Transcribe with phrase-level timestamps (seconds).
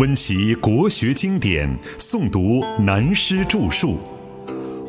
[0.00, 3.98] 温习国学经典，诵读南师著述。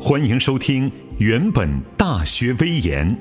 [0.00, 1.68] 欢迎收听《原本
[1.98, 3.14] 大学威严》，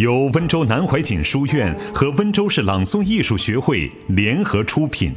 [0.00, 5.14] 由温州南怀瑾书院和温州市朗诵艺术学会联合出品，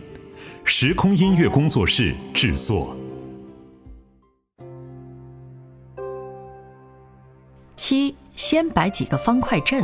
[0.66, 2.94] 时空音乐工作室制作。
[7.78, 9.82] 七，先摆几个方块阵。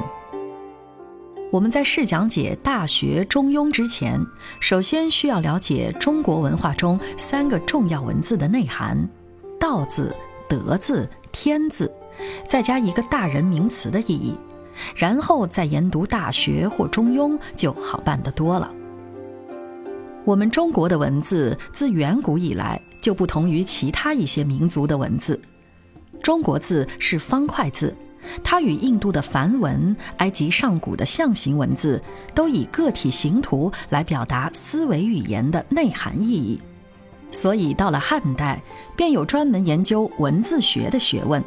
[1.53, 4.19] 我们在试讲解《大学》《中庸》之前，
[4.59, 9.07] 首先需要了解中国文化中三个重要文字的内涵：
[9.59, 10.15] 道字、
[10.49, 11.91] 德字、天字，
[12.47, 14.35] 再加一个大人名词的意义，
[14.95, 18.73] 然后再研读《大学》或《中庸》就好办得多了。
[20.25, 25.39] 我们中国的文字自远古以来就不同于其他一些民族的文字，
[26.23, 27.95] 中国字是方块字。
[28.43, 32.01] 它与印度的梵文、埃及上古的象形文字
[32.33, 36.61] 都以个体形图来表达思维语言的内涵意义，
[37.31, 38.61] 所以到了汉代，
[38.95, 41.43] 便有专门研究文字学的学问，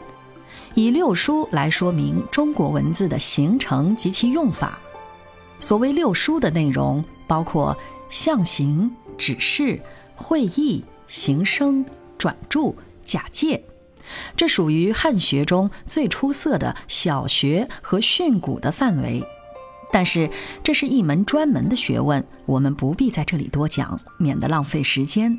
[0.75, 4.79] 以六书来说明中国文字的形成及其用法。
[5.59, 7.77] 所谓六书的内容，包括
[8.09, 9.81] 象形、指示、
[10.15, 11.85] 会意、形声、
[12.19, 13.63] 转注、假借。
[14.37, 19.23] 这属于汉学中最出色的小学和训诂的范围，
[19.93, 20.29] 但是
[20.63, 25.37] 这是一门专门的学问，我们不必在这里多讲，免得浪费时间。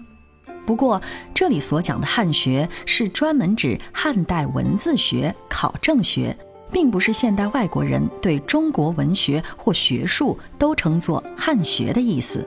[0.65, 1.01] 不过，
[1.33, 6.37] 这里所讲的汉学是专门指汉代文字学、考证学，
[6.71, 12.45] 并不是现代外国人对中国文学或学术都称作汉学的意思。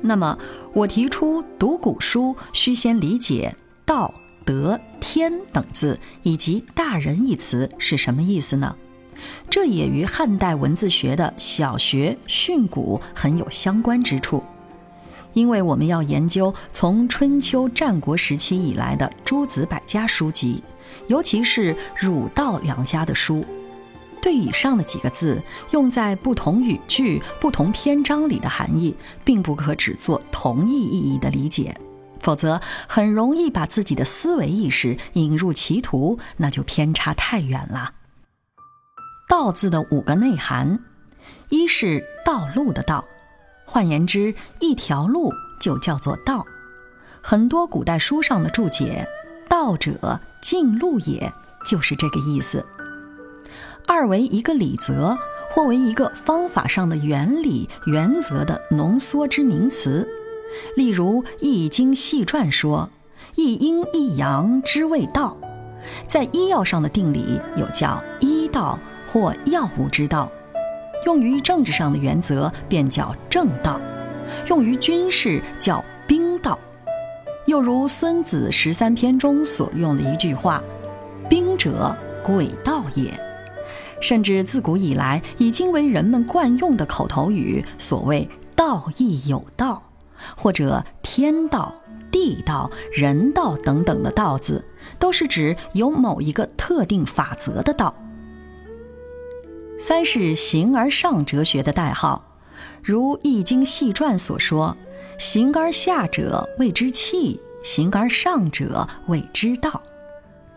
[0.00, 0.36] 那么，
[0.72, 4.12] 我提出读古书需先理解道。
[4.48, 8.74] 德、天等字以及大人一词是什么意思呢？
[9.50, 14.42] 这也与汉代文字学的小学训诂很有相关之处，
[15.34, 20.62] 因为我们要研究从春秋战国时期以来的诸子百家书籍，
[21.08, 23.44] 尤其是儒道两家的书，
[24.22, 25.38] 对以上的几个字
[25.72, 28.96] 用在不同语句、不同篇章里的含义，
[29.26, 31.78] 并不可只做同一意义的理解。
[32.20, 37.92] 否则，很容易把自己的思维意识引入歧途，那就偏差太远了。
[39.28, 40.78] 道字的五个内涵：
[41.48, 43.04] 一是道路的道，
[43.64, 46.44] 换言之，一条路就叫做道。
[47.20, 49.06] 很多古代书上的注解
[49.48, 51.30] ，“道者，径路也”，
[51.66, 52.64] 就是这个意思。
[53.86, 55.16] 二为一个理则，
[55.50, 60.08] 或为一个方法上的原理、原则的浓缩之名词。
[60.76, 62.88] 例如《易经》细传说
[63.36, 65.36] ：“一阴一阳之谓道。”
[66.06, 70.28] 在医药上的定理有叫医道或药物之道；
[71.06, 73.80] 用于政治上的原则便叫正道；
[74.48, 76.58] 用于军事叫兵道。
[77.46, 80.62] 又如《孙子十三篇》中所用的一句话
[81.30, 83.18] ：“兵者，诡道也。”
[84.00, 89.82] 甚至自古以来已经为人们惯用的口头语，所谓“道义有道”。
[90.36, 91.74] 或者天道、
[92.10, 94.64] 地道、人道等等的“道”字，
[94.98, 97.94] 都是指有某一个特定法则的道。
[99.78, 102.36] 三是形而上哲学的代号，
[102.82, 104.76] 如《易经细传》所说
[105.18, 109.82] ：“形而下者谓之气，形而上者谓之道。”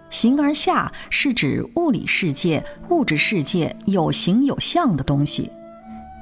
[0.10, 5.50] 形而下是指物理世界、物质世界有形有相的东西。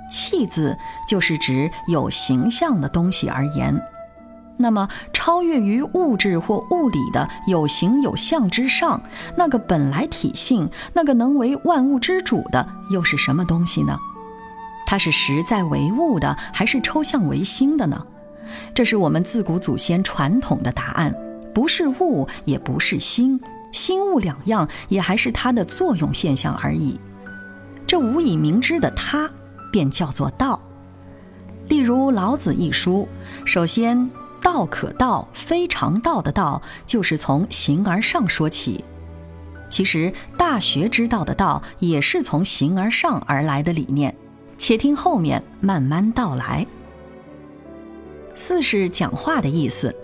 [0.09, 0.77] 气字
[1.07, 3.79] 就是指有形象的东西而言，
[4.57, 9.01] 那么超越于物质或物理的有形有相之上，
[9.35, 13.97] 那个本来体性，那个能为万物之主的，又是什么东西呢？
[14.85, 18.05] 它是实在为物的，还是抽象为心的呢？
[18.73, 21.13] 这是我们自古祖先传统的答案，
[21.53, 23.39] 不是物，也不是心，
[23.71, 26.99] 心物两样，也还是它的作用现象而已。
[27.85, 29.29] 这无以明知的它。
[29.71, 30.59] 便叫做道。
[31.67, 33.07] 例如《老子》一书，
[33.45, 34.09] 首先
[34.41, 38.83] “道可道，非常道”的道，就是从形而上说起。
[39.69, 44.15] 其实《大学》之道的道，也是从形而上而来的理念。
[44.57, 46.65] 且听后面慢慢道来。
[48.35, 49.95] 四是讲话的意思，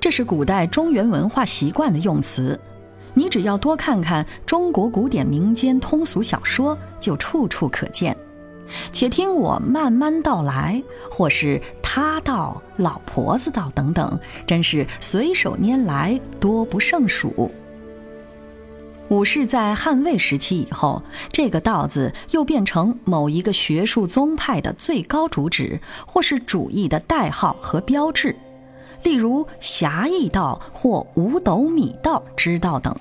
[0.00, 2.58] 这是古代中原文化习惯的用词。
[3.14, 8.14] 你只要多看看中国古典民间通俗小说，就处处可见。
[8.92, 17.50] 且听我慢慢道来，或是他道、老婆子道等等，真是随手拈来，多不胜数。
[19.08, 28.34] 武士在汉魏时期以后，这个“道”字又变成某一个学术宗派的最高主旨，或是主义的代号和标志，
[29.04, 32.92] 例如侠义道或五斗米道之道等。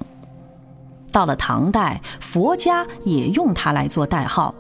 [1.12, 4.54] 到了唐代，佛家也用它来做代号，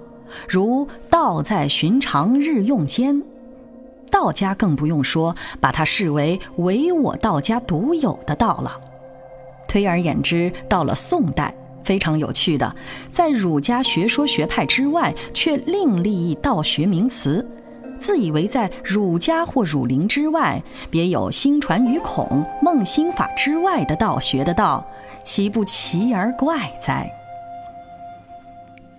[0.47, 3.21] 如“道在寻常日用间”，
[4.11, 8.79] 道家更不用说，把它视为唯我道家独有的道了。
[9.67, 12.75] 推而言之，到了宋代，非常有趣的，
[13.11, 17.45] 在儒家学说学派之外，却另立一道学名词，
[17.99, 24.85] 自以为在儒家或儒林之外，别有心传于孔孟心法之外的道学的道，
[25.23, 27.11] 其不奇而怪哉？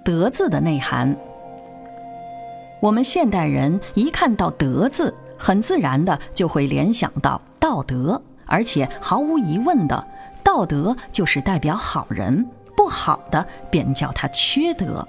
[0.06, 1.16] 德字的内涵，
[2.80, 10.06] 我们现代人一看到德字，很自然的就会联想到道德，而且毫无疑问的。
[10.44, 15.04] 道德就是代表好人，不好的便叫他缺德。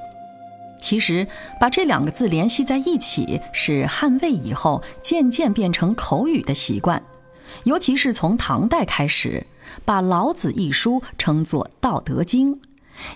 [0.81, 1.27] 其实
[1.61, 6.99] 把这两个字联系在一起，是汉魏以后渐渐变成口语的习惯，
[7.65, 9.45] 尤其是从唐代开始，
[9.85, 12.55] 把《老子》一书称作《道德经》，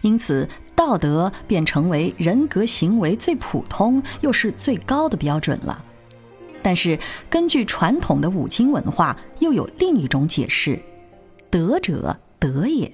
[0.04, 0.48] 因此
[0.82, 5.80] 道德便成为人格行为最普通又是最高的标准了。
[6.64, 6.98] 但是
[7.30, 10.82] 根据传统的五经文化，又有另一种解释。
[11.52, 12.92] 德者，德也。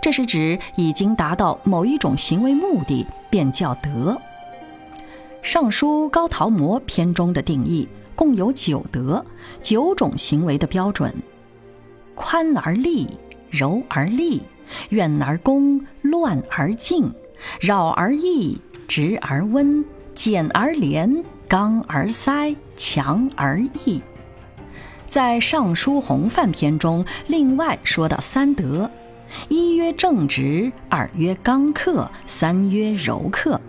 [0.00, 4.16] 这是指已经达到某一种行为目的，便叫德。
[5.42, 9.24] 《尚书·高陶模》篇中的定义共有九德，
[9.60, 11.12] 九种行为的标准：
[12.14, 13.08] 宽而利，
[13.50, 14.40] 柔而利，
[14.90, 17.12] 远而恭，乱而静，
[17.60, 19.84] 扰而易，直而温，
[20.14, 24.00] 简而廉，刚而塞，强而易。
[25.06, 28.90] 在《尚书洪范》篇中，另外说到三德：
[29.48, 33.60] 一曰正直，二曰刚克，三曰柔克。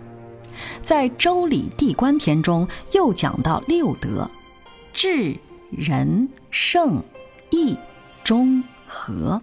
[0.82, 4.30] 在《周礼地官》篇中又讲到六德：
[4.92, 5.34] 智、
[5.70, 7.02] 仁、圣、
[7.48, 7.74] 义、
[8.22, 9.40] 忠、和。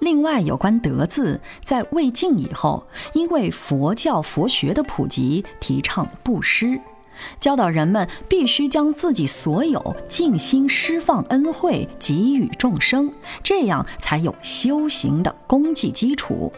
[0.00, 6.80] 另外，有关“德”字，在魏晋以后，因为佛教佛学的普及，提倡布施。
[7.40, 13.10] 教导人们必须将自己所有尽心施放恩惠，给予众生，
[13.42, 16.52] 这样才有修行的功绩基础。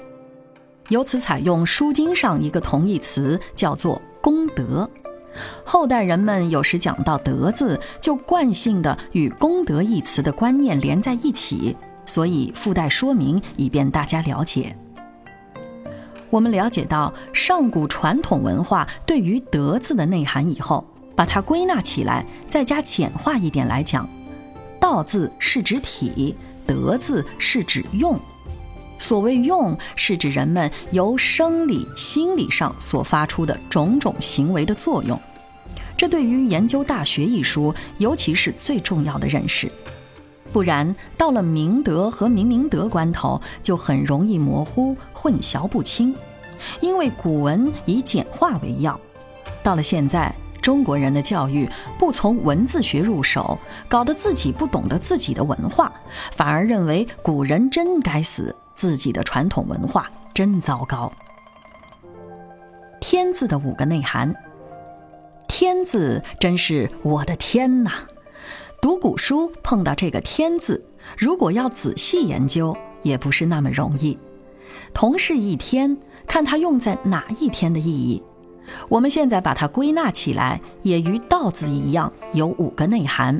[0.91, 4.89] 由此采用《书经》上一个同义词，叫做功德。
[5.65, 11.75] 后代人们有时讲到“德”字，就惯性的与功德一词的观念连在一起，
[12.11, 14.77] 所以附带说明，以便大家了解。
[16.29, 20.85] 我们了解到上古传统文化对于“德”字的内涵以后，
[21.15, 24.09] 把它归纳起来，再加简化一点来讲
[24.81, 26.35] ，“道”字是指体
[26.67, 28.19] ，“德”字是指用。
[28.99, 35.17] 所谓用，是指人们由生理、心理上所发出的种种行为的作用。
[35.97, 39.71] 这对于研究《大学》一书，尤其是最重要的认识。
[40.53, 46.15] 不然，到了明德和明明德关头，就很容易模糊、混淆不清。
[46.81, 48.99] 因为古文以简化为要，
[49.63, 51.69] 到了现在，中国人的教育
[51.99, 53.59] 不从文字学入手，
[53.89, 55.91] 搞得自己不懂得自己的文化，
[56.33, 61.11] 反而认为古人真该死，自己的传统文化真糟糕。
[63.01, 64.35] 天字的五个内涵，
[65.49, 67.93] 天字真是我的天呐！
[68.81, 70.83] 读古书碰到这个“天”字，
[71.19, 74.17] 如果要仔细研究，也不是那么容易。
[74.95, 75.95] 同是一天，
[76.27, 78.23] 看它用在哪一天的意义。
[78.89, 83.39] 我们现在把它归纳起来，也与“道”字一样，有五个内涵。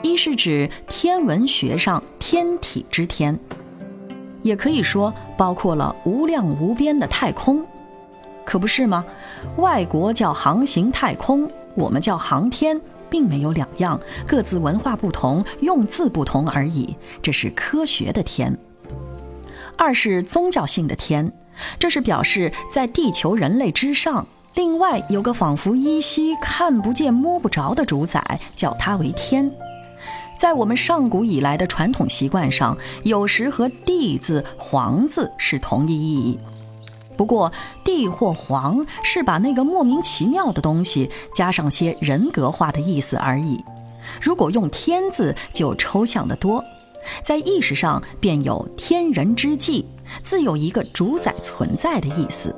[0.00, 3.38] 一是指天文学上天体之天，
[4.40, 7.62] 也可以说包括了无量无边的太空，
[8.46, 9.04] 可不是吗？
[9.58, 12.80] 外国叫航行太空，我们叫航天。
[13.10, 16.96] 并没有两样，各自文化不同，用字不同而已。
[17.22, 18.56] 这是科学的天。
[19.76, 21.32] 二是宗教性的天，
[21.78, 29.50] 这是表示在地球人类之上，另外有个仿佛依稀看不见摸不着的主宰，叫它为天。
[30.38, 36.38] 在我们上古以来的传统习惯上，有时和地字、皇字是同一意义。
[37.16, 37.50] 不过，
[37.82, 43.58] 帝或皇是把那个莫名其妙的东西加上些人格化的意思而已。
[44.20, 46.62] 如果用天字，就抽象得多，
[47.22, 49.84] 在意识上便有天人之际，
[50.22, 52.54] 自有一个主宰存在的意思。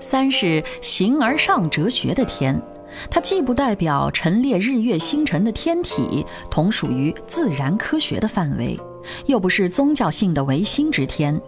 [0.00, 2.60] 三是形而上哲学的天，
[3.08, 8.78] 它既不代表陈列日月星辰的天体，同属于自然科学的范围。
[9.26, 11.40] 又不是宗教性的唯心之天。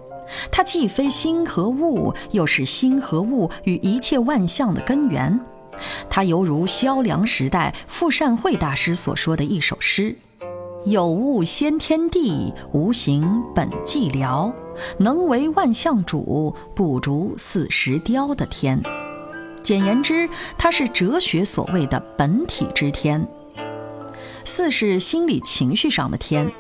[0.51, 5.39] 它既非心和物，又是心和物与一切万象的根源。
[6.09, 10.17] 它犹如萧梁时代傅善慧大师所说的一首诗
[10.87, 14.53] ：“有物先天地，无形本寂寥。
[14.99, 18.81] 能为万象主，不逐四时雕的天。”
[19.63, 20.29] 简言之，
[20.59, 23.27] 它是哲学所谓的本体之天。
[24.45, 26.53] 四是心理情绪上的天。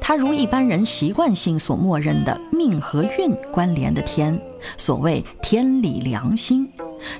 [0.00, 4.40] 它如一般人习惯性所默认的命和运关联的天，
[4.76, 6.70] 所谓天理良心，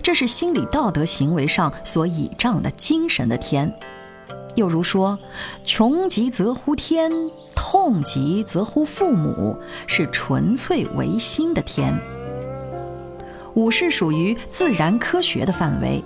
[0.02, 3.72] 这是心理道德行为上所倚仗的精神的天。
[4.54, 5.16] 又如说，
[5.64, 7.12] 穷极则呼天，
[7.54, 11.96] 痛极则呼父母，是纯粹唯心的天。
[13.54, 16.02] 五是属于自然科学的范围，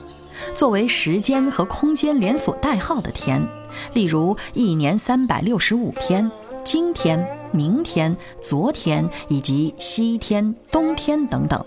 [0.52, 3.42] 作为时间和空间连锁代号的天，
[3.94, 6.30] 例如一年三百六十五天。
[6.64, 11.64] 今天、明天、昨天以及西天、冬天等等。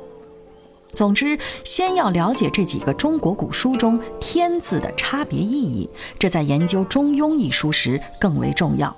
[0.93, 8.95] 总之，先要了解这几个中国古书中“天”字的差别意义，这在研究《中庸》一书时更为重要。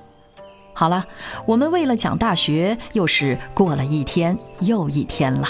[0.74, 1.04] 好了，
[1.48, 5.50] 我们为了讲《大学》，又是过了一天又一天了。